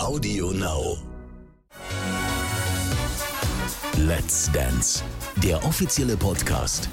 [0.00, 0.96] Audio Now.
[3.98, 5.04] Let's Dance,
[5.42, 6.88] der offizielle Podcast.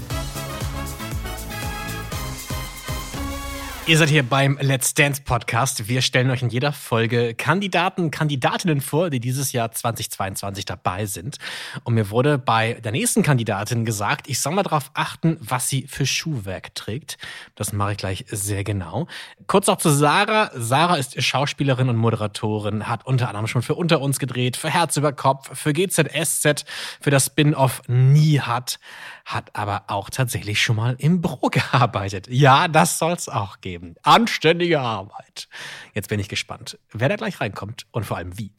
[3.88, 5.88] Ihr seid hier beim Let's Dance Podcast.
[5.88, 11.38] Wir stellen euch in jeder Folge Kandidaten, Kandidatinnen vor, die dieses Jahr 2022 dabei sind.
[11.84, 15.86] Und mir wurde bei der nächsten Kandidatin gesagt, ich soll mal darauf achten, was sie
[15.86, 17.16] für Schuhwerk trägt.
[17.54, 19.06] Das mache ich gleich sehr genau.
[19.46, 20.50] Kurz auch zu Sarah.
[20.54, 24.98] Sarah ist Schauspielerin und Moderatorin, hat unter anderem schon für Unter uns gedreht, für Herz
[24.98, 26.66] über Kopf, für GZSZ,
[27.00, 28.80] für das Spin-off Nie hat,
[29.28, 32.26] hat aber auch tatsächlich schon mal im Büro gearbeitet.
[32.28, 33.94] Ja, das soll's auch geben.
[34.02, 35.48] Anständige Arbeit.
[35.94, 38.52] Jetzt bin ich gespannt, wer da gleich reinkommt und vor allem wie.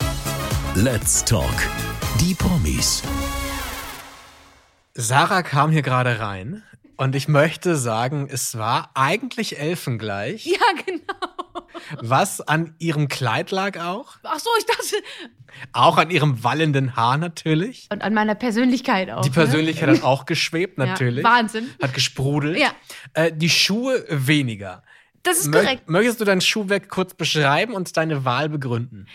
[0.75, 1.67] Let's Talk.
[2.21, 3.01] Die Promis.
[4.93, 6.61] Sarah kam hier gerade rein
[6.97, 10.45] und ich möchte sagen, es war eigentlich elfengleich.
[10.45, 11.38] Ja, genau.
[12.01, 14.17] Was an ihrem Kleid lag auch.
[14.23, 14.95] Ach so, ich dachte.
[15.73, 17.87] Auch an ihrem wallenden Haar natürlich.
[17.91, 19.21] Und an meiner Persönlichkeit auch.
[19.21, 19.97] Die Persönlichkeit ne?
[19.97, 21.23] hat auch geschwebt, natürlich.
[21.23, 21.69] Ja, Wahnsinn.
[21.81, 22.57] Hat gesprudelt.
[22.57, 22.71] Ja.
[23.13, 24.83] Äh, die Schuhe weniger.
[25.23, 25.89] Das ist Mö korrekt.
[25.89, 29.07] Möchtest du dein Schuhwerk kurz beschreiben und deine Wahl begründen?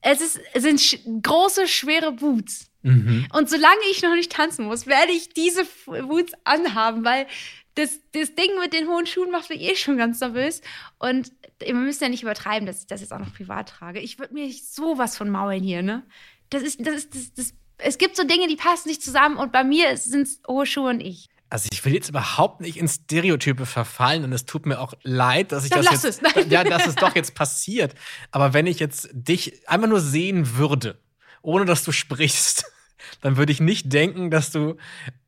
[0.00, 2.70] Es, ist, es sind sch große, schwere Boots.
[2.82, 3.26] Mhm.
[3.32, 7.26] Und solange ich noch nicht tanzen muss, werde ich diese Boots anhaben, weil
[7.74, 10.60] das, das Ding mit den hohen Schuhen macht mich eh schon ganz nervös.
[10.98, 14.00] Und wir müssen ja nicht übertreiben, dass ich das jetzt auch noch privat trage.
[14.00, 16.04] Ich würde mir sowas von maulen hier, ne?
[16.50, 19.52] Das ist, das ist, das, das, es gibt so Dinge, die passen nicht zusammen und
[19.52, 21.28] bei mir sind es hohe Schuhe und ich.
[21.48, 25.52] Also ich will jetzt überhaupt nicht in Stereotype verfallen und es tut mir auch leid,
[25.52, 26.50] dass ich Dann das lass jetzt, es.
[26.50, 27.94] ja, dass es doch jetzt passiert.
[28.30, 30.98] Aber wenn ich jetzt dich einfach nur sehen würde,
[31.42, 32.64] ohne dass du sprichst,
[33.20, 34.76] dann würde ich nicht denken, dass du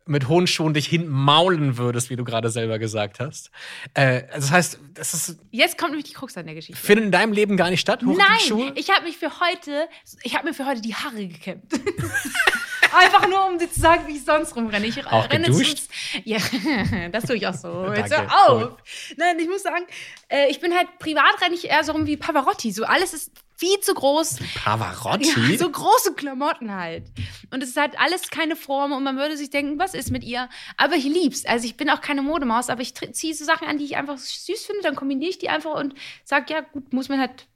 [0.06, 3.50] mit hohen Schuhen dich hinmaulen würdest, wie du gerade selber gesagt hast.
[3.94, 6.80] Äh, das heißt, das ist, Jetzt kommt nämlich die Krux an der Geschichte.
[6.80, 8.72] findet in deinem Leben gar nicht statt, hohe Nein, Schuhe?
[8.77, 9.88] ich habe mich für heute,
[10.22, 11.64] ich habe mir für heute die Haare gekämmt.
[12.95, 14.87] Einfach nur, um dir zu sagen, wie ich sonst rumrenne.
[14.87, 15.78] Ich Auch renne geduscht?
[15.78, 15.89] Zu,
[16.25, 16.38] ja,
[17.12, 17.93] das tue ich auch so.
[17.97, 18.62] Jetzt hör auf.
[18.62, 18.77] cool.
[19.16, 19.84] Nein, ich muss sagen,
[20.28, 22.72] äh, ich bin halt privat renne ich eher so rum wie Pavarotti.
[22.72, 24.38] So alles ist viel zu groß.
[24.62, 25.53] Pavarotti?
[25.53, 27.05] Ja, so große Klamotten halt.
[27.50, 30.25] Und es ist halt alles keine Form und man würde sich denken, was ist mit
[30.25, 30.49] ihr?
[30.76, 31.44] Aber ich lieb's.
[31.47, 34.19] Also ich bin auch keine Modemaus, aber ich ziehe so Sachen an, die ich einfach
[34.19, 35.94] süß finde, dann kombiniere ich die einfach und
[36.25, 37.47] sag, ja, gut, muss man halt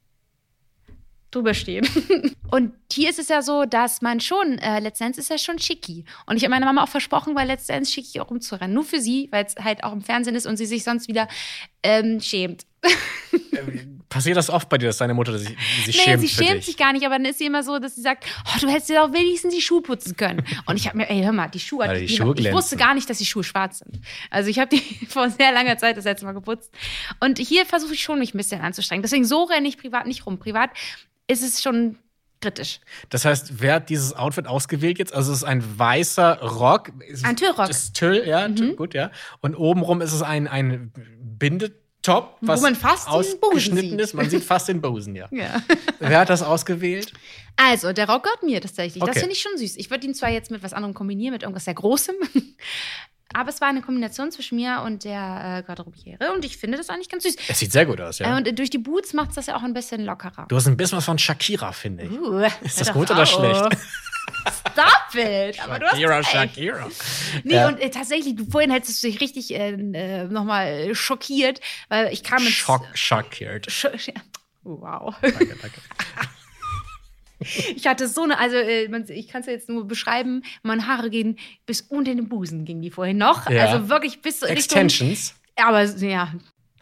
[1.31, 1.87] drüber stehen.
[2.50, 6.05] und hier ist es ja so, dass man schon, äh, letztendlich ist ja schon schicki.
[6.27, 8.75] Und ich habe meiner Mama auch versprochen, weil letztendlich schicki auch rumzurennen.
[8.75, 11.28] Nur für sie, weil es halt auch im Fernsehen ist und sie sich sonst wieder
[11.83, 12.65] ähm, schämt.
[14.09, 15.49] Passiert das oft bei dir, dass deine Mutter sich,
[15.84, 16.67] sich Nee, schämt sie für schämt dich?
[16.67, 18.88] sich gar nicht, aber dann ist sie immer so, dass sie sagt, oh, du hättest
[18.88, 20.44] dir doch wenigstens die Schuhe putzen können.
[20.65, 22.94] Und ich habe mir, ey, hör mal, die Schuhe, die die, Schuhe ich wusste gar
[22.94, 24.00] nicht, dass die Schuhe schwarz sind.
[24.31, 26.72] Also ich habe die vor sehr langer Zeit das letzte Mal geputzt.
[27.21, 29.03] Und hier versuche ich schon, mich ein bisschen anzustrengen.
[29.03, 30.38] Deswegen so renne ich privat nicht rum.
[30.38, 30.71] Privat
[31.28, 31.97] ist es schon
[32.41, 32.81] kritisch.
[33.11, 35.12] Das heißt, wer hat dieses Outfit ausgewählt jetzt?
[35.12, 36.93] Also es ist ein weißer Rock.
[37.22, 37.59] Ein Tüllrock.
[37.59, 37.69] Mhm.
[37.69, 39.11] Das ist Tüll, ja, Tüll, gut, ja.
[39.41, 44.15] Und obenrum ist es ein, ein Bindetop, was man fast ausgeschnitten ist.
[44.15, 45.28] Man sieht fast den Busen, ja.
[45.33, 45.62] Ja.
[45.99, 47.12] Wer hat das ausgewählt?
[47.56, 49.03] Also, der Rock gehört mir tatsächlich.
[49.03, 49.11] Okay.
[49.12, 49.77] Das finde ich schon süß.
[49.77, 52.15] Ich würde ihn zwar jetzt mit was anderem kombinieren, mit irgendwas sehr Großem.
[53.34, 56.33] Aber es war eine Kombination zwischen mir und der äh, Garderobiere.
[56.34, 57.37] Und ich finde das eigentlich ganz süß.
[57.49, 58.33] Es sieht sehr gut aus, ja.
[58.33, 60.47] Äh, und durch die Boots macht es das ja auch ein bisschen lockerer.
[60.49, 62.11] du hast ein bisschen was von Shakira, finde ich.
[62.11, 63.65] Uh, Ist das gut oder schlecht?
[64.49, 65.62] Stop it!
[65.62, 66.22] Aber Shakira.
[66.22, 66.88] Shakira.
[67.44, 67.69] Nee, Ja.
[67.69, 72.22] und äh, tatsächlich, du vorhin hättest du dich richtig äh, äh, nochmal schockiert, weil ich
[72.22, 72.53] kam mit.
[72.53, 73.71] Schock, schockiert.
[73.71, 73.87] Sch
[74.62, 75.15] wow.
[75.21, 75.81] Danke, danke.
[77.41, 81.38] Ich hatte so eine, also äh, ich kann es jetzt nur beschreiben, meine Haare gehen
[81.66, 83.49] bis unter den Busen, gingen die vorhin noch.
[83.49, 83.66] Ja.
[83.66, 84.56] Also wirklich bis Richtung.
[84.56, 85.34] Extensions.
[85.56, 86.32] Aber ja,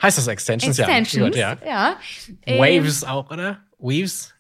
[0.03, 0.78] Heißt das Extensions?
[0.78, 1.37] Extensions.
[1.37, 1.55] Ja.
[1.55, 1.71] Gut, ja.
[1.71, 1.97] ja.
[2.44, 3.61] Ähm, Waves auch, oder?
[3.78, 4.34] Weaves?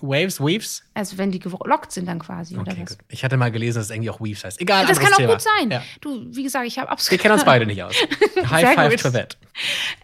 [0.00, 0.82] Waves, Weaves?
[0.94, 2.96] Also wenn die gelockt sind dann quasi, oder Okay, was?
[2.98, 3.06] gut.
[3.08, 4.60] Ich hatte mal gelesen, dass es irgendwie auch Weaves heißt.
[4.60, 5.32] Egal, Das kann auch Thema.
[5.32, 5.70] gut sein.
[5.70, 5.82] Ja.
[6.00, 7.20] Du, wie gesagt, ich habe Wir absolut.
[7.20, 7.94] kennen uns beide nicht aus.
[8.50, 9.00] High five gut.
[9.00, 9.36] to that.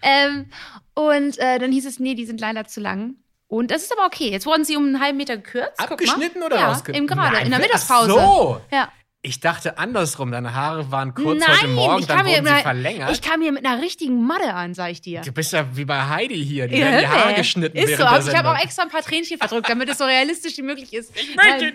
[0.03, 0.47] Ähm,
[0.95, 3.15] und äh, dann hieß es, nee, die sind leider zu lang.
[3.49, 4.31] Und das ist aber okay.
[4.31, 5.79] Jetzt wurden sie um einen halben Meter gekürzt.
[5.81, 8.11] Abgeschnitten oder ja, rausge- Eben gerade, Nein, in der ach Mittagspause.
[8.11, 8.61] so.
[8.71, 8.93] Ja.
[9.21, 12.51] Ich dachte andersrum, deine Haare waren kurz Nein, heute Morgen, ich dann wurden mit sie
[12.53, 13.11] einer, verlängert.
[13.11, 15.23] ich kam hier mit einer richtigen Madde an, sag ich dir.
[15.23, 18.01] du bist ja wie bei Heidi hier, die Ja, werden die Haare geschnitten Ist während
[18.01, 20.63] so, aber ich habe auch extra ein paar Tränchen verdrückt, damit es so realistisch wie
[20.63, 21.11] möglich ist.
[21.17, 21.73] Ich möchte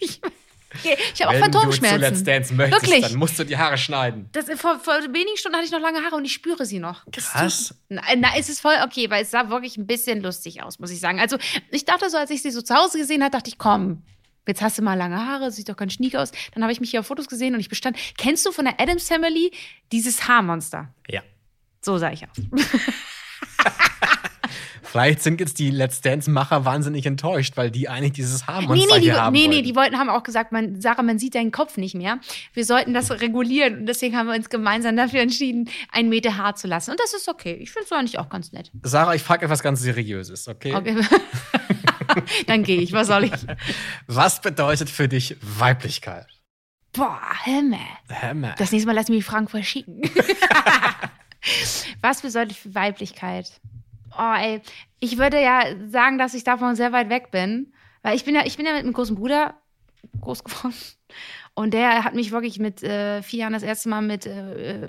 [0.00, 0.20] nicht.
[0.82, 2.24] Ich, habe auch Wenn du zu Let's Phantomschmerzen.
[2.24, 3.02] Dance möchtest, Wirklich.
[3.02, 4.28] dann musst du die Haare schneiden.
[4.32, 7.04] Das, vor, vor wenigen Stunden hatte ich noch lange Haare und ich spüre sie noch.
[7.12, 7.74] Krass.
[7.88, 10.90] Nein, na, es ist voll okay, weil es sah wirklich ein bisschen lustig aus, muss
[10.90, 11.20] ich sagen.
[11.20, 11.36] Also,
[11.70, 14.02] ich dachte so, als ich sie so zu Hause gesehen habe, dachte ich, komm,
[14.46, 16.32] jetzt hast du mal lange Haare, sieht doch ganz schniek aus.
[16.54, 17.96] Dann habe ich mich hier auf Fotos gesehen und ich bestand.
[18.16, 19.52] Kennst du von der Adams Family
[19.92, 20.92] dieses Haarmonster?
[21.08, 21.22] Ja.
[21.80, 22.36] So sah ich aus.
[24.92, 29.00] Vielleicht sind jetzt die Let's Dance-Macher wahnsinnig enttäuscht, weil die eigentlich dieses Nee, Haarmonster nee,
[29.00, 29.64] die, hier haben nee, nee, wollten.
[29.64, 32.18] die wollten, haben auch gesagt, man, Sarah, man sieht deinen Kopf nicht mehr.
[32.52, 36.56] Wir sollten das regulieren und deswegen haben wir uns gemeinsam dafür entschieden, einen Meter Haar
[36.56, 36.90] zu lassen.
[36.90, 37.54] Und das ist okay.
[37.54, 38.70] Ich finde es eigentlich auch ganz nett.
[38.82, 40.74] Sarah, ich frage etwas ganz Seriöses, okay?
[40.74, 40.96] Okay.
[42.46, 42.92] Dann gehe ich.
[42.92, 43.32] Was soll ich?
[44.08, 46.26] Was bedeutet für dich Weiblichkeit?
[46.92, 47.78] Boah, Himmel.
[48.10, 48.54] Hammer.
[48.58, 50.02] Das nächste Mal lass mich die Fragen verschicken.
[52.02, 53.58] Was bedeutet für Weiblichkeit?
[54.18, 54.60] Oh, ey.
[55.00, 57.72] Ich würde ja sagen, dass ich davon sehr weit weg bin.
[58.02, 59.54] Weil ich bin ja, ich bin ja mit einem großen Bruder
[60.20, 60.74] groß geworden.
[61.54, 64.88] Und der hat mich wirklich mit äh, vier Jahren das erste Mal mit, äh,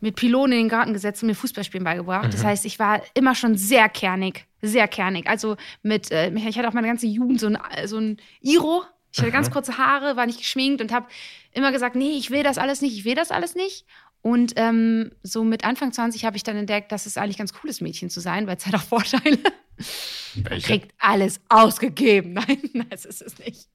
[0.00, 2.32] mit Pylonen in den Garten gesetzt und mir Fußballspielen beigebracht.
[2.32, 2.46] Das Mhm.
[2.46, 4.46] heißt, ich war immer schon sehr kernig.
[4.62, 5.28] Sehr kernig.
[5.28, 8.82] Also mit, äh, ich hatte auch meine ganze Jugend so ein, so ein Iro.
[9.12, 9.52] Ich hatte ganz Mhm.
[9.52, 11.06] kurze Haare, war nicht geschminkt und habe
[11.52, 13.84] immer gesagt, nee, ich will das alles nicht, ich will das alles nicht.
[14.22, 17.70] Und ähm, so mit Anfang 20 habe ich dann entdeckt, dass es eigentlich ganz cool
[17.70, 19.38] ist, Mädchen zu sein, weil es hat auch Vorteile.
[20.34, 20.66] Man Welche?
[20.66, 22.32] kriegt alles ausgegeben.
[22.34, 23.68] Nein, das ist es nicht.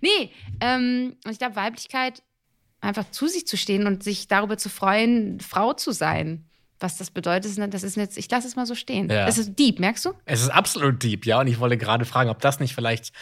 [0.00, 2.22] Nee, ähm, und ich glaube, Weiblichkeit,
[2.80, 6.44] einfach zu sich zu stehen und sich darüber zu freuen, Frau zu sein.
[6.78, 9.08] Was das bedeutet, das ist jetzt, ich lasse es mal so stehen.
[9.08, 9.26] Ja.
[9.26, 10.12] Es ist deep, merkst du?
[10.26, 11.40] Es ist absolut deep, ja.
[11.40, 13.12] Und ich wollte gerade fragen, ob das nicht vielleicht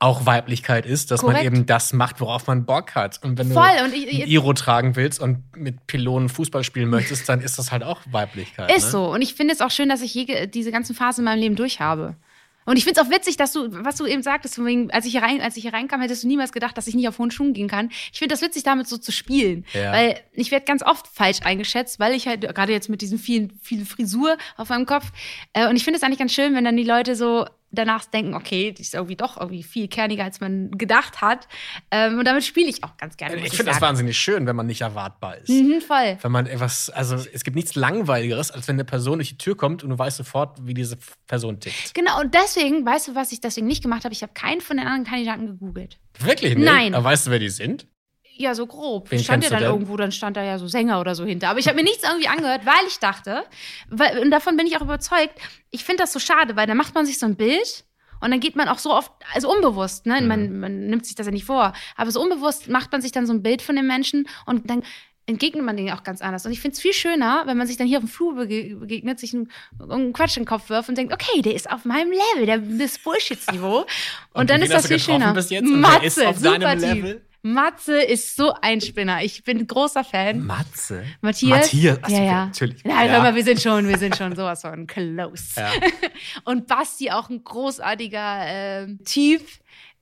[0.00, 1.46] auch Weiblichkeit ist, dass man Korrekt.
[1.46, 3.20] eben das macht, worauf man Bock hat.
[3.22, 3.64] Und wenn Voll.
[3.78, 7.58] du Und ich, ein Iro tragen willst und mit Pylonen Fußball spielen möchtest, dann ist
[7.58, 8.70] das halt auch Weiblichkeit.
[8.70, 8.90] Ist ne?
[8.90, 9.12] so.
[9.12, 12.16] Und ich finde es auch schön, dass ich diese ganzen Phasen in meinem Leben durchhabe.
[12.64, 15.12] Und ich finde es auch witzig, dass du, was du eben sagtest, wegen, als ich
[15.12, 17.30] hier rein, als ich hier reinkam, hättest du niemals gedacht, dass ich nicht auf hohen
[17.30, 17.90] Schuhen gehen kann.
[18.12, 19.64] Ich finde das witzig, damit so zu spielen.
[19.72, 19.92] Ja.
[19.92, 23.58] Weil ich werde ganz oft falsch eingeschätzt, weil ich halt, gerade jetzt mit diesen vielen,
[23.62, 25.12] vielen Frisur auf meinem Kopf.
[25.52, 28.34] Äh, und ich finde es eigentlich ganz schön, wenn dann die Leute so danach denken,
[28.34, 31.48] okay, die ist irgendwie doch irgendwie viel kerniger, als man gedacht hat.
[31.90, 33.36] Ähm, und damit spiele ich auch ganz gerne.
[33.36, 35.48] muss Ich finde das wahnsinnig schön, wenn man nicht erwartbar ist.
[35.48, 36.18] Mhm, voll.
[36.20, 39.56] Wenn man etwas, also es gibt nichts Langweiligeres, als wenn eine Person durch die Tür
[39.56, 41.94] kommt und du weißt sofort, wie diese Person tickt.
[41.94, 44.14] Genau, und deswegen, weißt du, was ich deswegen nicht gemacht habe?
[44.14, 45.98] Ich habe keinen von den anderen Kandidaten gegoogelt.
[46.18, 46.64] Wirklich nicht?
[46.64, 46.94] Nein.
[46.94, 47.86] Aber weißt du, wer die sind?
[48.36, 49.10] Ja, so grob.
[49.10, 51.48] Wen stand ja dann irgendwo, dann stand da ja so Sänger oder so hinter.
[51.48, 53.44] Aber ich habe mir nichts irgendwie angehört, weil ich dachte,
[53.88, 55.34] weil, und davon bin ich auch überzeugt,
[55.70, 57.84] ich finde das so schade, weil dann macht man sich so ein Bild
[58.20, 60.20] und dann geht man auch so oft, also unbewusst, ne?
[60.20, 60.26] Mhm.
[60.26, 63.26] Man, man nimmt sich das ja nicht vor, aber so unbewusst macht man sich dann
[63.26, 64.82] so ein Bild von den Menschen und dann
[65.26, 66.44] entgegnet man denen auch ganz anders.
[66.44, 68.76] Und ich finde es viel schöner, wenn man sich dann hier auf dem Flur bege
[68.76, 69.50] begegnet, sich einen,
[69.88, 72.58] einen Quatsch in den Kopf wirft und denkt, okay, der ist auf meinem Level, der,
[72.58, 73.86] das Bullshits-Niveau.
[74.34, 75.32] Und, dann wen ist das viel schöner.
[75.32, 75.64] bis jetzt?
[75.64, 76.80] Und wer ist auf super deinem.
[76.80, 77.22] Level?
[77.44, 79.22] Matze ist so ein Spinner.
[79.22, 80.40] Ich bin großer Fan.
[80.46, 81.04] Matze.
[81.20, 81.60] Matthias?
[81.72, 81.98] Matthias.
[82.02, 82.46] Ach so, ja, ja.
[82.46, 82.84] natürlich.
[82.84, 83.12] Nein, Ja.
[83.12, 85.60] hör mal, wir sind schon, wir sind schon sowas von close.
[85.60, 85.70] Ja.
[86.44, 89.42] Und Basti auch ein großartiger ähm, Typ.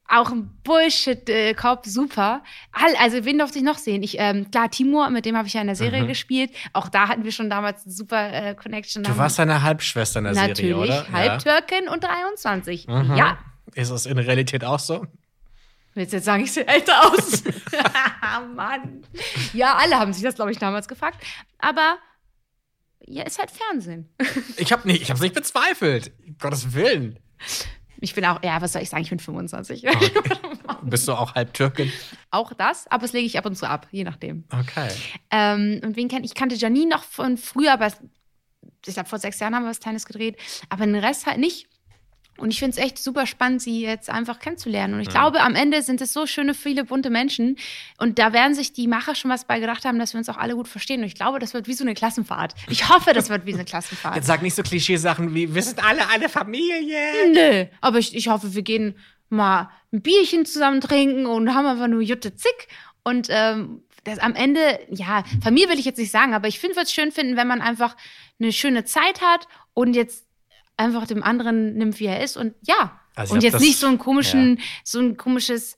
[0.09, 2.43] Auch ein Bullshit-Kopf, super.
[2.73, 4.03] All, also, wen durfte ich noch sehen?
[4.03, 6.09] Ich, ähm, klar, Timur, mit dem habe ich ja in der Serie Mhm.
[6.09, 6.51] gespielt.
[6.75, 9.03] Auch da hatten wir schon damals eine super äh, Connection.
[9.05, 11.07] Du warst deine Halbschwester in der Natürlich, Serie, oder?
[11.13, 12.87] Halbtürkin und 23.
[12.89, 13.17] Mhm.
[13.17, 13.39] Ja.
[13.75, 15.07] Ist das in der Realität auch so?
[15.95, 17.43] Willst du jetzt sagen, ich sehe älter aus?
[18.55, 19.03] Mann.
[19.53, 21.23] Ja, alle haben sich das, glaube ich, damals gefragt.
[21.59, 21.99] Aber
[23.07, 24.09] ja, ist halt Fernsehen.
[24.57, 26.13] Ich habe nicht, ich hab's nicht bezweifelt.
[26.27, 27.19] Um Gottes Willen.
[28.01, 29.87] Ich bin auch, ja, was soll ich sagen, ich bin 25.
[30.83, 31.93] Bist du auch halb Türkin?
[32.31, 34.45] auch das, aber das lege ich ab und zu ab, je nachdem.
[34.51, 34.89] Okay.
[35.31, 36.35] Ähm, und wen kennt ich?
[36.35, 37.89] kannte Janine noch von früher, aber
[38.87, 40.37] ich glaube, vor sechs Jahren haben wir was Kleines gedreht,
[40.69, 41.69] aber den Rest halt nicht.
[42.39, 44.95] Und ich finde es echt super spannend, sie jetzt einfach kennenzulernen.
[44.95, 45.13] Und ich Ja.
[45.13, 47.57] glaube, am Ende sind es so schöne, viele bunte Menschen.
[47.99, 50.39] Und da werden sich die Macher schon was bei gedacht haben, dass wir uns auch
[50.39, 51.01] alle gut verstehen.
[51.03, 52.55] Und ich glaube, das wird wie so eine Klassenfahrt.
[52.69, 54.17] Ich hoffe, das wird wie eine Klassenfahrt.
[54.17, 56.99] Jetzt sag nicht so Klischeesachen wie, wir sind alle eine Familie.
[57.33, 58.97] Nö, aber ich, ich hoffe, wir gehen
[59.29, 62.69] mal ein Bierchen zusammen trinken und haben einfach nur Jutte zick.
[63.05, 66.77] Und ähm, das am Ende, ja, Familie will ich jetzt nicht sagen, aber ich finde,
[66.77, 67.97] würde es schön finden, wenn man einfach
[68.41, 70.25] eine schöne Zeit hat und jetzt
[70.77, 72.99] einfach dem anderen nimmt, wie er ist und ja.
[73.15, 75.77] Also und jetzt das- nicht so ein komischen, so ein komisches,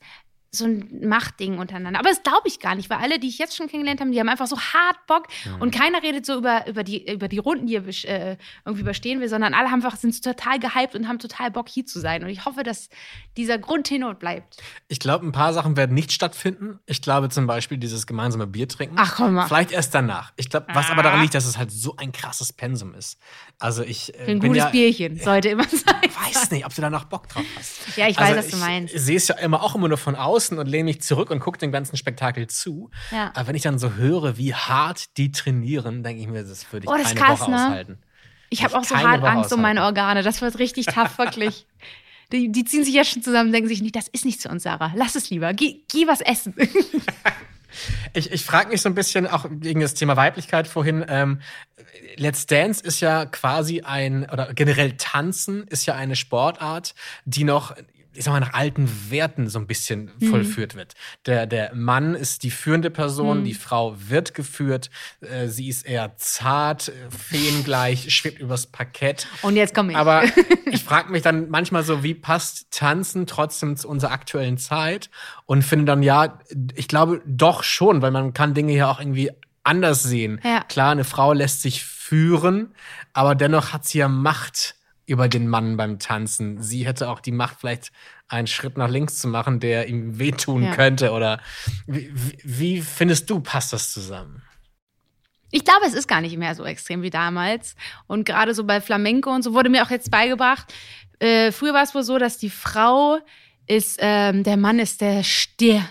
[0.55, 1.99] so ein Machtding untereinander.
[2.01, 4.21] Aber das glaube ich gar nicht, weil alle, die ich jetzt schon kennengelernt habe, die
[4.21, 5.63] haben einfach so hart Bock Mhm.
[5.63, 7.87] und keiner redet so über, über, die, über die Runden, die er
[8.33, 11.69] äh, irgendwie überstehen will, sondern alle haben einfach, sind total gehypt und haben total Bock,
[11.69, 12.23] hier zu sein.
[12.23, 12.89] Und ich hoffe, dass
[13.37, 14.57] dieser Grundtenor bleibt.
[14.89, 16.79] Ich glaube, ein paar Sachen werden nicht stattfinden.
[16.87, 18.97] Ich glaube zum Beispiel dieses gemeinsame Bier trinken.
[18.99, 19.47] Ach, komm mal.
[19.47, 20.33] Vielleicht erst danach.
[20.37, 23.19] Ich glaube, was aber daran liegt, dass es halt so ein krasses Pensum ist.
[23.59, 25.95] Also ich äh, Ein bin gutes ja, Bierchen sollte immer sein.
[26.03, 27.97] weiß nicht, ob du danach Bock drauf hast.
[27.97, 28.95] Ja, ich weiß, was du meinst.
[28.95, 31.41] Ich sehe es ja immer auch immer nur von außen und lehne mich zurück und
[31.41, 32.91] gucke dem ganzen Spektakel zu.
[33.11, 33.31] Ja.
[33.35, 36.85] Aber wenn ich dann so höre, wie hart die trainieren, denke ich mir, das würde
[36.85, 37.57] ich Oh, das keine krass, Woche ne?
[37.57, 37.99] aushalten.
[38.51, 39.99] Ich habe auch so hart Woche Angst um meine aushalten.
[39.99, 40.23] Organe.
[40.23, 41.67] Das wird richtig tough, wirklich.
[42.33, 44.49] Die, die ziehen sich jetzt schon zusammen und denken sich nicht, das ist nicht zu
[44.49, 44.93] uns, Sarah.
[44.97, 45.53] Lass es lieber.
[45.53, 46.55] Geh, geh was essen.
[48.13, 51.05] Ich, ich frage mich so ein bisschen auch wegen des Thema Weiblichkeit vorhin.
[51.09, 51.41] Ähm,
[52.17, 57.75] Let's Dance ist ja quasi ein, oder generell Tanzen ist ja eine Sportart, die noch
[58.15, 60.31] ich sag mal, nach alten Werten so ein bisschen Mhm.
[60.31, 60.95] vollführt wird.
[61.27, 63.45] Der, der Mann ist die führende Person, Mhm.
[63.45, 64.91] die Frau wird geführt,
[65.21, 69.27] äh, sie ist eher zart, äh, feengleich, schwebt übers Parkett.
[69.43, 69.99] Und jetzt komme ich.
[69.99, 70.23] Aber
[70.71, 75.11] ich frage mich dann manchmal so, wie passt Tanzen trotzdem zu unserer aktuellen Zeit?
[75.47, 76.39] Und finde dann, ja,
[76.75, 79.31] ich glaube doch schon, weil man kann Dinge ja auch irgendwie
[79.63, 80.41] anders sehen.
[80.45, 80.63] Ja.
[80.65, 82.75] Klar, eine Frau lässt sich führen,
[83.13, 84.75] aber dennoch hat sie ja Macht
[85.07, 86.63] über den Mann beim Tanzen.
[86.63, 87.93] Sie hätte auch die Macht, vielleicht
[88.29, 90.75] einen Schritt nach links zu machen, der ihm wehtun Ja.
[90.75, 91.13] könnte.
[91.13, 91.41] Oder
[91.87, 94.43] wie, wie, findest du, passt das zusammen?
[95.51, 97.77] Ich glaube, es ist gar nicht mehr so extrem wie damals.
[98.07, 100.73] Und gerade so bei Flamenco und so wurde mir auch jetzt beigebracht.
[101.21, 103.19] Äh, früher war es wohl so, dass die Frau
[103.67, 105.83] ist, ähm, der Mann ist der Stier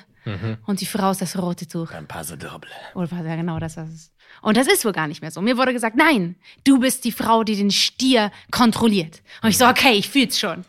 [0.67, 1.91] und die Frau ist das rote Tuch.
[1.91, 2.69] Ein Paso Doble.
[2.95, 4.12] Oder ja genau das was es ist.
[4.43, 5.41] Und das ist wohl gar nicht mehr so.
[5.41, 9.21] Mir wurde gesagt, nein, du bist die Frau, die den Stier kontrolliert.
[9.41, 10.65] Und ich so, okay, ich fühl's schon.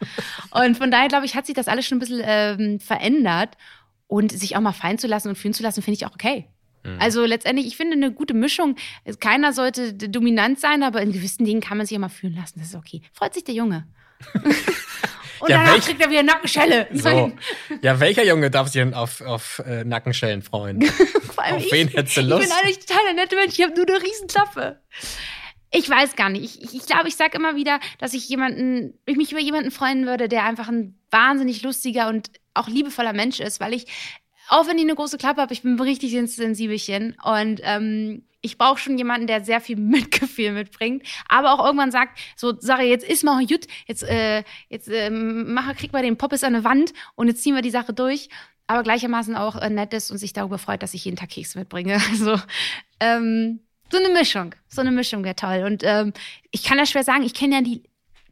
[0.51, 3.57] Und von daher, glaube ich, hat sich das alles schon ein bisschen ähm, verändert.
[4.07, 6.47] Und sich auch mal fallen zu lassen und fühlen zu lassen, finde ich auch okay.
[6.99, 8.77] Also letztendlich, ich finde eine gute Mischung.
[9.19, 12.59] Keiner sollte dominant sein, aber in gewissen Dingen kann man sich ja mal fühlen lassen.
[12.59, 13.01] Das ist okay.
[13.13, 13.87] Freut sich der Junge.
[15.41, 16.89] und Ja, danach welch- kriegt er wieder Nackenschelle.
[16.95, 17.33] So.
[17.83, 20.83] Ja, welcher Junge darf sich denn auf, auf äh, Nackenschellen freuen?
[21.35, 22.43] Vor allem Auf ich, wen hättest du Ich Lust?
[22.43, 23.59] bin eigentlich total der nette Mensch.
[23.59, 24.81] Ich habe nur eine Riesenklappe.
[25.73, 26.63] Ich weiß gar nicht.
[26.63, 29.71] Ich glaube, ich, glaub, ich sage immer wieder, dass ich jemanden, ich mich über jemanden
[29.73, 33.87] freuen würde, der einfach ein wahnsinnig lustiger und auch liebevoller Mensch ist, weil ich,
[34.49, 38.59] auch wenn ich eine große Klappe habe, ich bin ein richtig sensibelchen und ähm, ich
[38.59, 43.09] brauche schon jemanden, der sehr viel Mitgefühl mitbringt, aber auch irgendwann sagt, so Sache, jetzt
[43.09, 46.93] ist mal gut, jetzt, äh, jetzt äh, mach, krieg mal den Poppes an eine Wand
[47.15, 48.29] und jetzt ziehen wir die Sache durch,
[48.67, 51.59] aber gleichermaßen auch äh, nett ist und sich darüber freut, dass ich jeden Tag Kekse
[51.59, 52.01] mitbringe.
[52.11, 52.39] Also
[53.01, 53.61] ähm,
[53.91, 55.65] so eine Mischung, so eine Mischung wäre toll.
[55.67, 56.13] Und ähm,
[56.51, 57.83] ich kann das schwer sagen, ich kenne ja die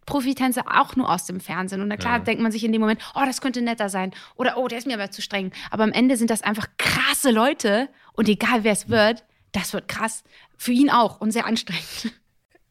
[0.06, 1.80] Profitänzer auch nur aus dem Fernsehen.
[1.80, 2.24] Und na klar Ja.
[2.24, 4.12] denkt man sich in dem Moment, oh, das könnte netter sein.
[4.36, 5.52] Oder oh, der ist mir aber zu streng.
[5.70, 7.88] Aber am Ende sind das einfach krasse Leute.
[8.14, 10.24] Und egal wer es wird, das wird krass.
[10.56, 12.12] Für ihn auch und sehr anstrengend.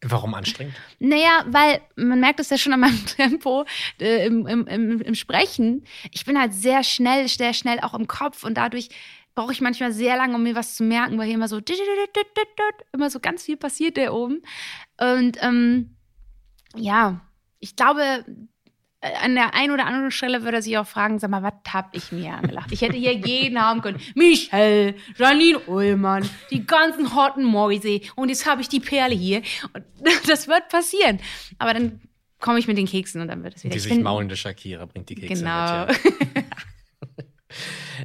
[0.03, 0.73] Warum anstrengend?
[0.99, 3.65] Naja, weil man merkt es ja schon an meinem Tempo
[3.99, 5.85] äh, im, im, im, im Sprechen.
[6.11, 8.89] Ich bin halt sehr schnell, sehr schnell auch im Kopf und dadurch
[9.35, 11.61] brauche ich manchmal sehr lange, um mir was zu merken, weil hier immer so
[12.91, 14.41] immer so ganz viel passiert da oben.
[14.99, 15.95] Und ähm,
[16.75, 17.21] ja,
[17.59, 18.25] ich glaube,
[19.01, 21.53] äh, an der einen oder anderen Stelle würde er sich auch fragen, sag mal, was
[21.73, 22.71] hab ich mir angelacht?
[22.71, 23.99] Ich hätte hier jeden haben können.
[24.15, 29.41] Michelle, Janine Ullmann, die ganzen Horten Mäuse und jetzt habe ich die Perle hier.
[29.73, 29.83] Und
[30.27, 31.19] das wird passieren.
[31.59, 32.01] Aber dann
[32.39, 33.71] komme ich mit den Keksen und dann wird es wieder.
[33.71, 35.85] Die Ich sich bin- maulende Shakira bringt die Kekse Genau.
[35.87, 35.95] mit.
[36.35, 36.41] Ja.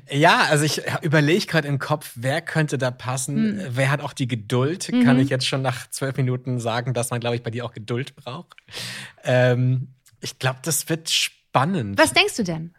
[0.09, 3.61] Ja, also ich überlege gerade im Kopf, wer könnte da passen?
[3.61, 3.67] Hm.
[3.71, 4.91] Wer hat auch die Geduld?
[4.93, 5.05] Mhm.
[5.05, 7.73] Kann ich jetzt schon nach zwölf Minuten sagen, dass man, glaube ich, bei dir auch
[7.73, 8.55] Geduld braucht?
[9.25, 9.89] Ähm,
[10.21, 11.99] ich glaube, das wird spannend.
[11.99, 12.73] Was denkst du denn?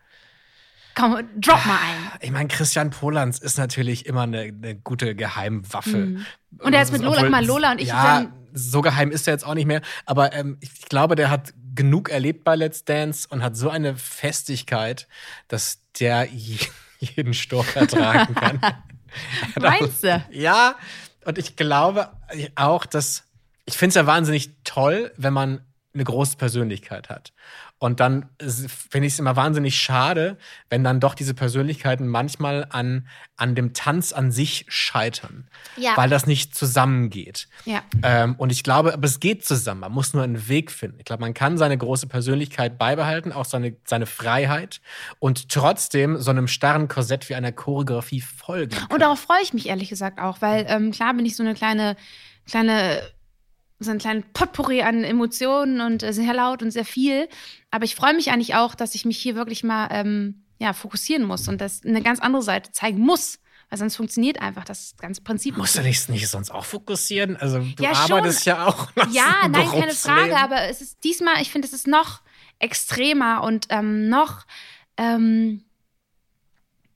[0.95, 2.19] Komm, drop mal ein.
[2.21, 5.97] Ich meine, Christian Polans ist natürlich immer eine, eine gute Geheimwaffe.
[5.97, 6.25] Mhm.
[6.59, 9.33] Und er ist mit Lola, Obwohl- mal, Lola und ich Ja, so geheim ist er
[9.33, 9.81] jetzt auch nicht mehr.
[10.05, 13.95] Aber ähm, ich glaube, der hat genug erlebt bei Let's Dance und hat so eine
[13.95, 15.07] Festigkeit,
[15.47, 16.27] dass der
[16.99, 18.59] jeden Stock ertragen kann.
[19.59, 20.23] Meinst du?
[20.31, 20.75] Ja,
[21.25, 22.09] und ich glaube
[22.55, 23.23] auch, dass
[23.65, 25.61] ich finde es ja wahnsinnig toll, wenn man
[25.93, 27.33] eine große Persönlichkeit hat.
[27.79, 30.37] Und dann finde ich es immer wahnsinnig schade,
[30.69, 35.95] wenn dann doch diese Persönlichkeiten manchmal an, an dem Tanz an sich scheitern, Ja.
[35.95, 37.47] weil das nicht zusammengeht.
[37.65, 37.83] Ja.
[38.01, 39.81] Ähm, und ich glaube, aber es geht zusammen.
[39.81, 40.97] Man muss nur einen Weg finden.
[40.97, 44.81] Ich glaube, man kann seine große Persönlichkeit beibehalten, auch seine, seine Freiheit
[45.19, 48.75] und trotzdem so einem starren Korsett wie einer Choreografie folgen.
[48.89, 51.53] Und darauf freue ich mich ehrlich gesagt auch, weil ähm, klar bin ich so eine
[51.53, 51.95] kleine,
[52.49, 53.01] kleine,
[53.79, 57.27] so ein kleinen Potpourri an Emotionen und äh, sehr laut und sehr viel.
[57.71, 61.23] Aber ich freue mich eigentlich auch, dass ich mich hier wirklich mal ähm, ja, fokussieren
[61.23, 63.39] muss und das eine ganz andere Seite zeigen muss.
[63.69, 67.35] Weil sonst funktioniert einfach das ganze Prinzip Musst du dich nicht sonst auch fokussieren?
[67.35, 68.13] Also du Ja, schon.
[68.17, 68.87] arbeitest ja auch.
[69.11, 69.91] Ja, nein, keine.
[69.91, 72.21] Frage, aber es ist diesmal, ich finde, es ist noch
[72.59, 74.45] extremer und ähm, noch
[74.95, 75.63] ähm,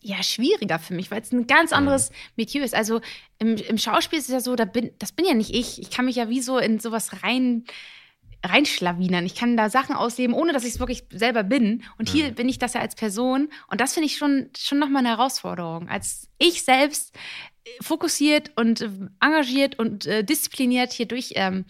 [0.01, 2.74] ja, schwieriger für mich, weil es ein ganz anderes Metier ist.
[2.74, 3.01] Also
[3.38, 5.79] im, im Schauspiel ist es ja so, da bin, das bin ja nicht ich.
[5.79, 7.65] Ich kann mich ja wie so in sowas rein
[8.43, 9.25] reinschlawinern.
[9.25, 11.84] Ich kann da Sachen ausleben, ohne dass ich es wirklich selber bin.
[11.98, 13.50] Und hier bin ich das ja als Person.
[13.67, 15.88] Und das finde ich schon, schon nochmal eine Herausforderung.
[15.89, 17.15] Als ich selbst
[17.65, 18.89] äh, fokussiert und äh,
[19.20, 21.65] engagiert und äh, diszipliniert hier durch ähm,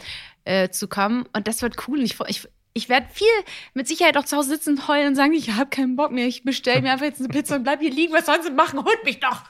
[0.46, 1.26] äh, zu kommen.
[1.34, 2.02] Und das wird cool.
[2.02, 3.28] Ich, ich, ich werde viel
[3.74, 6.28] mit Sicherheit auch zu Hause sitzen und heulen und sagen, ich habe keinen Bock mehr,
[6.28, 8.84] ich bestelle mir einfach jetzt eine Pizza und bleib hier liegen, was sollen sie machen?
[8.84, 9.44] Holt mich doch.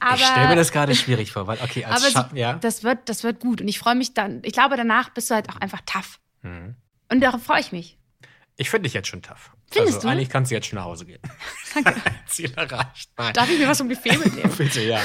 [0.00, 2.54] Aber, ich stelle mir das gerade schwierig vor, weil, okay, als aber Scha sie, ja.
[2.54, 3.60] das, wird, das wird gut.
[3.60, 6.18] Und ich freue mich dann, ich glaube, danach bist du halt auch einfach tough.
[6.42, 6.74] Mhm.
[7.10, 7.96] Und darauf freue ich mich.
[8.56, 9.52] Ich finde dich jetzt schon tough.
[9.70, 10.12] Findest also, du?
[10.12, 11.20] Eigentlich kannst du jetzt schon nach Hause gehen.
[11.74, 11.94] Danke.
[12.26, 13.10] Ziel erreicht.
[13.16, 13.32] Nein.
[13.34, 14.52] Darf ich mir was vom Buffet mitnehmen?
[14.56, 14.98] Bitte, ja.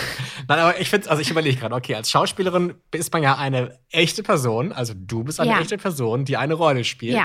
[0.48, 3.79] Nein, aber ich finde, also ich überlege gerade, okay, als Schauspielerin ist man ja eine
[3.91, 5.60] echte Person, also du bist eine Ja.
[5.60, 7.15] echte Person, die eine Rolle spielt.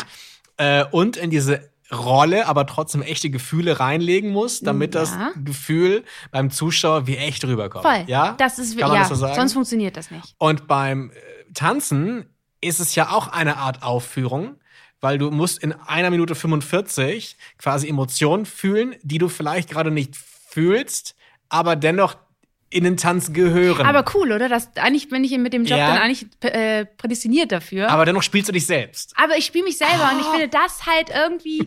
[0.59, 0.81] Ja.
[0.81, 5.31] Äh, und in diese Rolle aber trotzdem echte Gefühle reinlegen muss, damit das Ja.
[5.37, 7.85] Gefühl beim Zuschauer wie echt rüberkommt.
[7.85, 8.05] Voll.
[8.09, 8.35] Ja?
[8.37, 9.35] Das ist, Kann man ja, das so sagen?
[9.37, 10.35] sonst funktioniert das nicht.
[10.39, 12.27] Und beim äh, Tanzen
[12.61, 14.57] ist es ja auch eine Art Aufführung,
[15.01, 20.17] weil du musst in einer Minute 45 quasi Emotionen fühlen, die du vielleicht gerade nicht
[20.17, 21.15] fühlst,
[21.49, 22.17] aber dennoch
[22.71, 23.87] in den Tanz gehören.
[23.87, 24.49] Aber cool, oder?
[24.49, 25.95] Das, eigentlich bin ich mit dem Job Ja.
[25.95, 27.89] dann eigentlich äh, prädestiniert dafür.
[27.91, 29.15] aber dennoch spielst du dich selbst.
[29.17, 30.33] Aber ich spiele mich selber und ich Ah.
[30.33, 31.67] finde das halt irgendwie,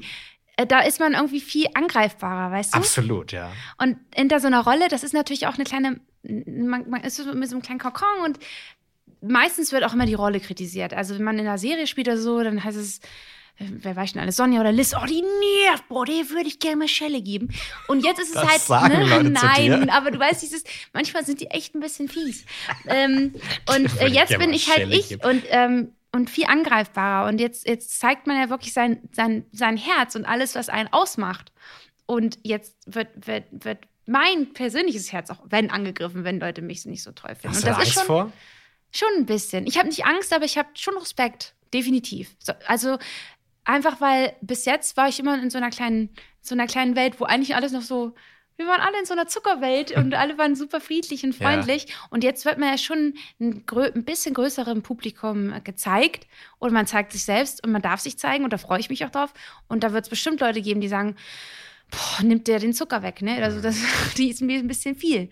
[0.58, 2.78] äh, da ist man irgendwie viel angreifbarer, weißt du?
[2.78, 3.52] Absolut, ja.
[3.80, 7.34] Und hinter so einer Rolle, das ist natürlich auch eine kleine, man, man ist so
[7.34, 8.38] mit so einem kleinen Kokon und
[9.22, 10.94] meistens wird auch immer die Rolle kritisiert.
[10.94, 13.00] Also wenn man in einer Serie spielt oder so, dann heißt es,
[13.58, 16.60] äh, wer weiß denn alles, Sonja oder Liz, oh, die nervt, boah, die würde ich
[16.60, 17.50] gerne mal Schelle geben.
[17.88, 20.64] Und jetzt ist es Das halt, sagen ne, Leute nein, aber du weißt, dieses,
[20.94, 22.46] manchmal sind die echt ein bisschen fies.
[22.88, 23.34] ähm,
[23.76, 25.22] und äh, ich jetzt bin ich halt Schelle ich geben.
[25.24, 27.28] und ähm, und viel angreifbarer.
[27.30, 30.92] Und jetzt, jetzt zeigt man ja wirklich sein, sein, sein Herz und alles, was einen
[30.92, 31.52] ausmacht.
[32.06, 37.04] Und jetzt wird, wird, wird mein persönliches Herz auch, wenn angegriffen, wenn Leute mich nicht
[37.04, 37.56] so toll finden.
[37.56, 38.34] Hast und du das da ist Angst schon, vor?
[38.92, 39.66] Schon ein bisschen.
[39.68, 41.54] Ich habe nicht Angst, aber ich habe schon Respekt.
[41.74, 42.36] Definitiv.
[42.40, 42.98] So, also
[43.64, 46.10] einfach, weil bis jetzt war ich immer in so einer kleinen,
[46.42, 48.14] so einer kleinen Welt, wo eigentlich alles noch so.
[48.58, 51.50] Wir waren alle in so einer Zuckerwelt und alle waren super friedlich und Ja.
[51.50, 51.88] freundlich.
[52.10, 53.64] Und jetzt wird man ja schon ein,
[53.96, 56.28] ein bisschen größerem Publikum äh, gezeigt.
[56.60, 58.44] Und man zeigt sich selbst und man darf sich zeigen.
[58.44, 59.34] Und da freue ich mich auch drauf.
[59.68, 61.16] Und da wird es bestimmt Leute geben, die sagen,
[61.90, 63.42] boah, nimmt der den Zucker weg, ne?
[63.44, 63.78] Also das,
[64.18, 65.30] die ist mir ein bisschen viel.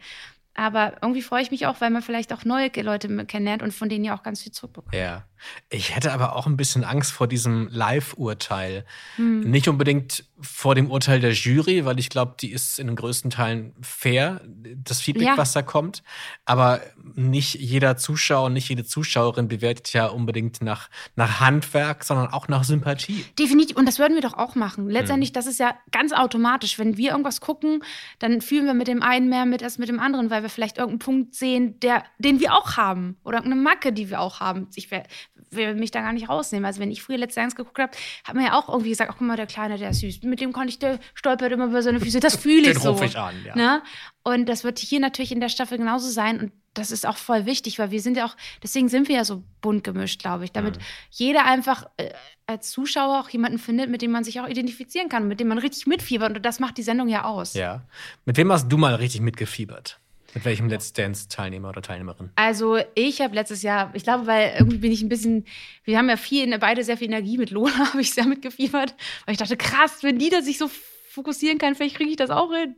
[0.59, 3.87] Aber irgendwie freue ich mich auch, weil man vielleicht auch neue Leute kennenlernt und von
[3.87, 4.93] denen ja auch ganz viel zurückbekommt.
[4.93, 5.23] Ja.
[5.69, 8.83] Ich hätte aber auch ein bisschen Angst vor diesem Live-Urteil.
[9.15, 9.49] Hm.
[9.49, 13.31] Nicht unbedingt vor dem Urteil der Jury, weil ich glaube, die ist in den größten
[13.31, 14.41] Teilen fair,
[14.83, 15.37] das Feedback, Ja.
[15.37, 16.03] was da kommt.
[16.45, 16.81] Aber
[17.15, 22.65] nicht jeder Zuschauer, nicht jede Zuschauerin bewertet ja unbedingt nach, nach Handwerk, sondern auch nach
[22.65, 23.25] Sympathie.
[23.37, 23.77] Definitiv.
[23.77, 24.85] Und das würden wir doch auch machen.
[24.85, 24.89] Hm.
[24.89, 26.79] Letztendlich, das ist ja ganz automatisch.
[26.79, 27.83] Wenn wir irgendwas gucken,
[28.19, 30.77] dann fühlen wir mit dem einen mehr mit als mit dem anderen, weil wir vielleicht
[30.77, 33.17] irgendeinen Punkt sehen, der, den wir auch haben.
[33.23, 34.67] Oder irgendeine Macke, die wir auch haben.
[34.75, 35.03] Ich will,
[35.51, 36.65] will mich da gar nicht rausnehmen.
[36.65, 37.91] Also wenn ich früher Let's Dance geguckt habe,
[38.23, 40.23] hat man ja auch irgendwie gesagt, ach guck mal, der Kleine, der ist süß.
[40.23, 42.19] Mit dem konnte ich, der stolpert immer über seine Füße.
[42.19, 42.91] Das fühle ich Den so.
[42.91, 43.55] rufe ich an, ja.
[43.55, 43.81] Ne?
[44.23, 46.39] Und das wird hier natürlich in der Staffel genauso sein.
[46.39, 49.25] Und das ist auch voll wichtig, weil wir sind ja auch, deswegen sind wir ja
[49.25, 50.81] so bunt gemischt, glaube ich, damit Mhm.
[51.09, 52.11] jeder einfach äh,
[52.45, 55.57] als Zuschauer auch jemanden findet, mit dem man sich auch identifizieren kann, mit dem man
[55.57, 56.35] richtig mitfiebert.
[56.37, 57.53] Und das macht die Sendung ja aus.
[57.53, 57.83] Ja.
[58.25, 59.99] Mit wem hast du mal richtig mitgefiebert?
[60.33, 62.29] Mit welchem Let's Dance-Teilnehmer oder Teilnehmerin?
[62.35, 65.45] Also ich habe letztes Jahr, ich glaube, weil irgendwie bin ich ein bisschen,
[65.83, 69.33] wir haben ja viel, beide sehr viel Energie mit Lola, habe ich sehr mitgefiebert, weil
[69.33, 70.69] ich dachte, krass, wenn die das sich so
[71.09, 72.75] fokussieren kann, vielleicht kriege ich das auch hin.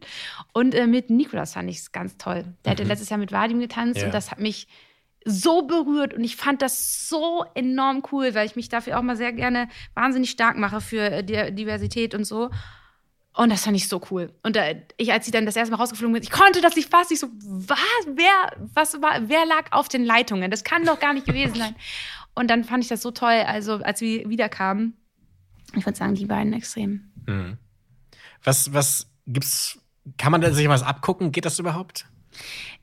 [0.53, 2.45] Und äh, mit Nikolas fand ich es ganz toll.
[2.63, 4.05] Der hat ja letztes Jahr mit Vadim getanzt Ja.
[4.05, 4.67] und das hat mich
[5.23, 9.15] so berührt und ich fand das so enorm cool, weil ich mich dafür auch mal
[9.15, 12.49] sehr gerne wahnsinnig stark mache für äh, die Diversität und so.
[13.33, 14.33] Und das fand ich so cool.
[14.43, 14.63] Und da,
[14.97, 17.13] ich, als sie dann das erste Mal rausgeflogen bin, ich konnte das nicht fassen.
[17.13, 17.79] Ich so, was?
[18.07, 20.51] Wer, was war, wer lag auf den Leitungen?
[20.51, 21.75] Das kann doch gar nicht gewesen sein.
[22.35, 24.97] Und dann fand ich das so toll, also als wir wiederkamen.
[25.75, 27.11] Ich würde sagen, die beiden extrem.
[27.25, 27.57] Mhm.
[28.43, 29.79] Was, was gibt's?
[30.17, 31.31] Kann man da sich was abgucken?
[31.31, 32.07] Geht das überhaupt?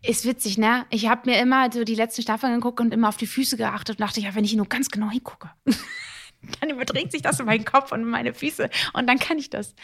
[0.02, 0.86] Ist witzig, ne?
[0.90, 3.96] Ich habe mir immer so die letzten Staffeln geguckt und immer auf die Füße geachtet
[3.96, 5.50] und dachte, ja, wenn ich nur ganz genau hingucke,
[6.60, 9.50] dann überträgt sich das in meinen Kopf und in meine Füße und dann kann ich
[9.50, 9.74] das.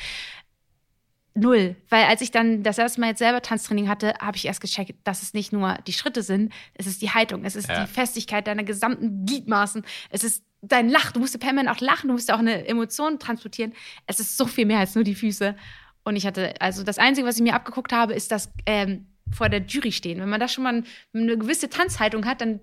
[1.36, 1.74] Null.
[1.88, 4.94] Weil als ich dann das erste Mal jetzt selber Tanztraining hatte, habe ich erst gecheckt,
[5.04, 7.84] dass es nicht nur die Schritte sind, es ist die Haltung, es ist Ja.
[7.84, 11.10] die Festigkeit deiner gesamten Gliedmaßen, es ist dein Lach.
[11.12, 13.72] Du musst ja permanent auch lachen, du musst ja auch eine Emotion transportieren.
[14.06, 15.56] Es ist so viel mehr als nur die Füße.
[16.04, 19.48] Und ich hatte, also das Einzige, was ich mir abgeguckt habe, ist das ähm, vor
[19.48, 20.20] der Jury stehen.
[20.20, 22.60] Wenn man da schon mal ein, eine gewisse Tanzhaltung hat, dann,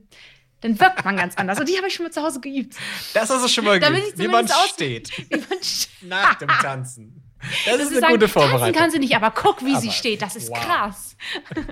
[0.61, 1.59] dann wirkt man ganz anders.
[1.59, 2.75] Und die habe ich schon mal zu Hause geübt.
[3.13, 6.35] Das hast du schon mal Damit geübt, ich wie man steht Wie man st- nach
[6.35, 7.21] dem Tanzen.
[7.65, 8.79] Das, Das ist eine sagen, gute tanzen Vorbereitung.
[8.81, 10.21] kann sie nicht, aber guck, wie sie Aber, steht.
[10.21, 10.59] Das ist wow.
[10.59, 11.15] krass.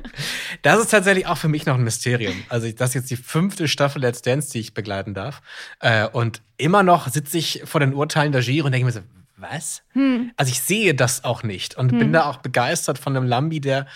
[0.61, 2.33] Das ist tatsächlich auch für mich noch ein Mysterium.
[2.49, 5.41] Also das ist jetzt die fünfte Staffel Let's Dance, die ich begleiten darf.
[5.79, 8.99] Äh, und immer noch sitze ich vor den Urteilen der Jury und denke mir so,
[9.37, 9.83] was?
[9.93, 10.31] Hm.
[10.37, 13.87] Also ich sehe das auch nicht und bin da auch begeistert von einem Lambi, der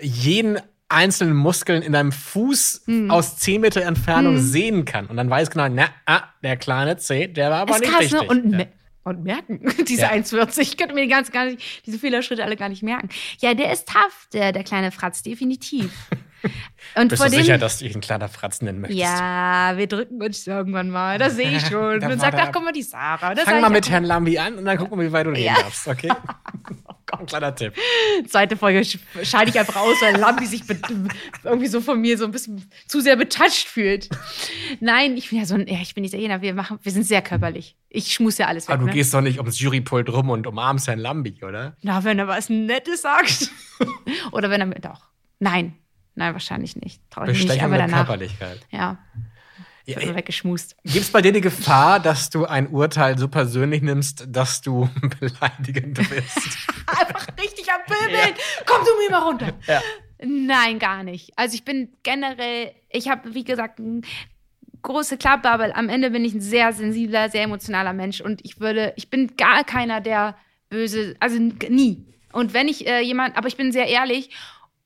[0.00, 3.10] jeden einzelnen Muskeln in einem Fuß Hm.
[3.10, 5.06] aus 10 Meter Entfernung sehen kann.
[5.06, 8.00] Und dann weiß genau, na, ah, der kleine C, der war aber ist nicht krass,
[8.02, 8.20] richtig.
[8.20, 8.28] ne?
[8.28, 8.66] Und ja.
[9.04, 10.10] Und merken, diese Ja.
[10.12, 10.60] 1,40.
[10.60, 13.08] Ich könnte mir die ganz, gar nicht, diese Fehlerschritte alle gar nicht merken.
[13.40, 15.92] Ja, der ist tough, der, der kleine Fratz, definitiv.
[16.96, 19.00] Und Bist vor du dem, sicher, dass du ein kleiner Fratz nennen möchtest?
[19.00, 21.16] ja, wir drücken uns irgendwann mal.
[21.16, 22.02] Das sehe ich schon.
[22.02, 23.32] Und sagt, ach, guck mal, die Sarah.
[23.34, 23.88] Das Fang mal mit.
[23.88, 25.54] Herrn Lambi an und dann gucken wir, wie weit du Ja.
[25.54, 26.10] darfst, okay?
[27.22, 27.74] Ein kleiner Tipp.
[28.28, 30.62] Zweite Folge sch- scheide ich einfach aus, weil Lambi sich
[31.44, 34.08] irgendwie so von mir so ein bisschen zu sehr betatscht fühlt.
[34.80, 36.42] Nein, ich bin ja so ein, ja, ich bin Italiener.
[36.42, 37.76] Wir machen, wir sind sehr körperlich.
[37.88, 38.74] Ich schmus ja alles weg.
[38.74, 38.92] Aber du ne?
[38.92, 41.76] gehst doch nicht ums Jurypult rum und umarmst Herrn Lambi, oder?
[41.82, 43.50] Na, wenn er was Nettes sagt.
[44.32, 45.02] Oder wenn er mir doch.
[45.38, 45.74] Nein.
[46.14, 47.00] Nein, wahrscheinlich nicht.
[47.10, 47.98] Trau ich mich nicht, aber danach.
[48.06, 48.60] Körperlichkeit.
[48.70, 48.98] Ja,
[49.84, 50.76] Ja, wird weggeschmust.
[50.84, 54.88] Gibt es bei dir die Gefahr, dass du ein Urteil so persönlich nimmst, dass du
[55.20, 56.38] beleidigend bist?
[56.86, 58.34] Einfach richtig am Pöbeln.
[58.66, 59.52] Komm du mir mal runter.
[59.66, 59.80] Ja.
[60.24, 61.32] Nein, gar nicht.
[61.36, 64.02] Also ich bin generell, ich habe, wie gesagt, eine
[64.82, 68.60] große Klappe, aber am Ende bin ich ein sehr sensibler, sehr emotionaler Mensch und ich
[68.60, 70.36] würde, ich bin gar keiner, der
[70.68, 72.06] böse, also nie.
[72.32, 74.30] Und wenn ich äh, jemand, aber ich bin sehr ehrlich,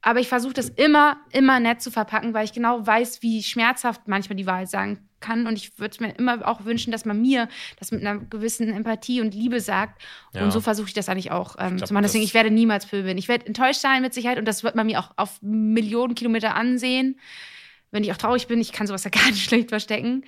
[0.03, 4.03] aber ich versuche das immer, immer nett zu verpacken, weil ich genau weiß, wie schmerzhaft
[4.07, 5.47] manchmal die Wahrheit sagen kann.
[5.47, 9.21] Und ich würde mir immer auch wünschen, dass man mir das mit einer gewissen Empathie
[9.21, 10.01] und Liebe sagt.
[10.33, 10.45] Ja.
[10.45, 12.05] Und so versuche ich das eigentlich auch ähm, glaub, zu machen.
[12.05, 13.19] Deswegen, ich werde niemals pöbeln.
[13.19, 16.55] Ich werde enttäuscht sein mit Sicherheit und das wird man mir auch auf Millionen Kilometer
[16.55, 17.19] ansehen.
[17.91, 20.25] Wenn ich auch traurig bin, ich kann sowas ja gar nicht schlecht verstecken.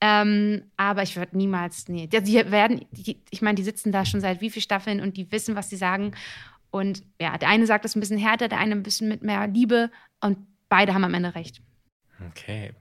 [0.00, 2.06] Ähm, aber ich würde niemals, nee.
[2.06, 5.16] Die, die werden, die, ich meine, die sitzen da schon seit wie vielen Staffeln und
[5.16, 6.12] die wissen, was sie sagen.
[6.70, 9.46] Und ja, der eine sagt das ein bisschen härter, der eine ein bisschen mit mehr
[9.46, 11.62] Liebe und beide haben am Ende recht.
[12.30, 12.72] Okay.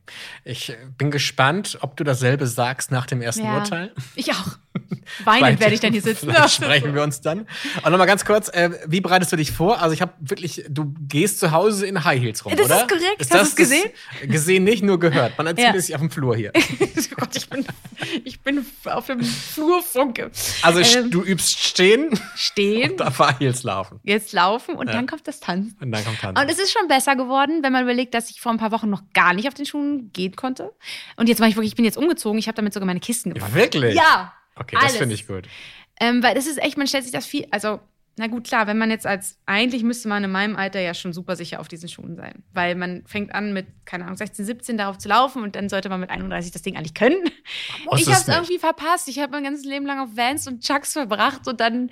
[0.44, 3.58] Ich bin gespannt, ob du dasselbe sagst nach dem ersten Ja.
[3.58, 3.94] Urteil.
[4.16, 4.58] Ich auch.
[5.24, 6.32] Weinend werde ich dann hier sitzen.
[6.50, 7.48] Sprechen wir uns dann.
[7.84, 9.82] Und nochmal ganz kurz, äh, wie bereitest du dich vor?
[9.82, 12.82] Also ich habe wirklich, du gehst zu Hause in High Heels rum, Das oder?
[12.82, 13.16] ist korrekt.
[13.22, 13.90] Ist Hast das du's gesehen?
[14.22, 15.38] das- Gesehen nicht, nur gehört.
[15.38, 15.76] Man erzählt Ja.
[15.76, 16.52] es sich auf dem Flur hier.
[16.56, 17.66] oh Gott, ich bin,
[18.24, 20.32] ich bin auf dem Flurfunke.
[20.62, 24.00] Also Ähm, du übst stehen Stehen, und auf High Heels laufen.
[24.04, 24.94] jetzt laufen und Ja.
[24.94, 25.76] dann kommt das Tanzen.
[25.82, 26.44] Und dann kommt Tanzen.
[26.44, 28.90] Und es ist schon besser geworden, wenn man überlegt, dass ich vor ein paar Wochen
[28.90, 30.72] noch gar nicht auf den Schuhen gehen konnte.
[31.16, 33.34] Und jetzt war ich wirklich, ich bin jetzt umgezogen, ich habe damit sogar meine Kisten
[33.34, 33.54] gebracht.
[33.54, 33.96] Wirklich?
[33.96, 34.34] Ja.
[34.56, 34.98] Okay, das alles.
[34.98, 35.48] finde ich gut.
[36.00, 37.80] Ähm, weil das ist echt, man stellt sich das viel, also,
[38.18, 41.12] na gut, klar, wenn man jetzt als, eigentlich müsste man in meinem Alter ja schon
[41.12, 42.44] super sicher auf diesen Schuhen sein.
[42.54, 45.90] Weil man fängt an mit, keine Ahnung, 16, 17 darauf zu laufen und dann sollte
[45.90, 47.18] man mit 31 das Ding eigentlich können.
[47.92, 49.10] Muss ich habe es irgendwie verpasst.
[49.10, 51.90] Ich habe mein ganzes Leben lang auf Vans und Chucks verbracht und dann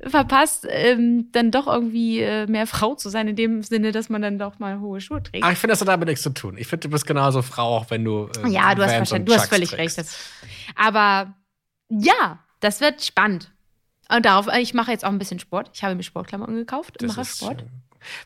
[0.00, 4.22] verpasst, ähm, dann doch irgendwie äh, mehr Frau zu sein, in dem Sinne, dass man
[4.22, 5.44] dann doch mal hohe Schuhe trägt.
[5.44, 6.56] Ach, ich finde, das hat damit nichts zu tun.
[6.58, 8.28] Ich finde, du bist genauso Frau, auch wenn du.
[8.44, 9.98] äh, ja, du hast, Vans wahrscheinlich, und du hast völlig trägst.
[9.98, 10.10] recht.
[10.10, 10.18] Das,
[10.74, 11.32] aber
[11.90, 13.50] ja, das wird spannend.
[14.08, 15.70] Und darauf, ich mache jetzt auch ein bisschen Sport.
[15.74, 17.64] Ich habe mir Sportklamotten gekauft und Das mache Sport.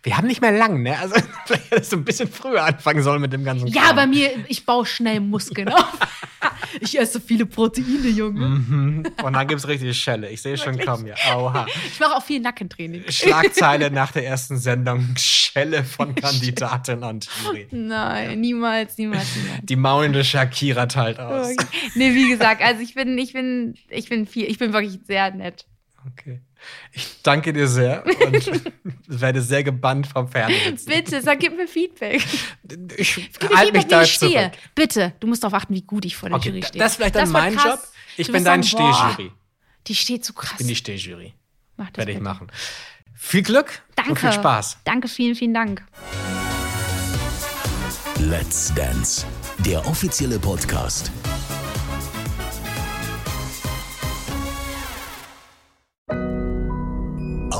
[0.02, 0.98] Wir haben nicht mehr lang, ne?
[0.98, 1.14] Also
[1.46, 3.96] vielleicht hättest du ein bisschen früher anfangen sollen mit dem ganzen Ja, Kram.
[3.96, 5.98] bei mir, ich baue schnell Muskeln auf.
[6.80, 8.46] ich esse viele Proteine, Junge.
[8.46, 9.02] Mhm.
[9.22, 10.30] Und dann gibt's richtig Schelle.
[10.30, 11.14] Ich sehe schon kommen, ja.
[11.36, 11.66] Oha.
[11.86, 13.04] Ich mache auch viel Nackentraining.
[13.08, 17.66] Schlagzeile nach der ersten Sendung: Schelle von Kandidatin und Jury.
[17.70, 19.60] Nein, niemals, niemals, niemals.
[19.62, 21.54] Die maulende Shakira teilt aus.
[21.94, 25.30] nee, wie gesagt, also ich bin, ich bin, ich bin viel, ich bin wirklich sehr
[25.32, 25.66] nett.
[26.12, 26.40] Okay.
[26.92, 28.62] Ich danke dir sehr und
[29.06, 30.78] werde sehr gebannt vom Fernsehen.
[30.86, 32.22] Bitte, sag, gib mir Feedback.
[32.96, 33.16] Ich
[33.54, 34.50] halte mich da ich stehe.
[34.50, 34.52] zurück.
[34.74, 36.82] Bitte, du musst darauf achten, wie gut ich vor der Okay, Jury stehe.
[36.82, 37.54] das ist vielleicht dann wird mein.
[37.54, 37.80] Job.
[38.16, 39.32] Ich Du bin dein Stehjury.
[39.86, 40.52] Die steht zu krass.
[40.52, 41.34] Ich bin die Stehjury.
[41.76, 42.24] Mach das Werde ich bitte.
[42.28, 42.46] machen.
[43.14, 44.10] Viel Glück Danke.
[44.12, 44.78] und viel Spaß.
[44.84, 45.84] Danke, vielen, vielen Dank.
[48.20, 49.26] Let's Dance,
[49.58, 51.10] der offizielle Podcast.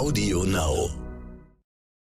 [0.05, 1.04] Audio Now.